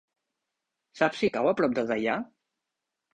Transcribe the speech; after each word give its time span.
Saps 0.99 1.21
si 1.23 1.29
cau 1.35 1.49
a 1.51 1.53
prop 1.59 1.75
de 1.81 1.83
Deià? 1.91 2.17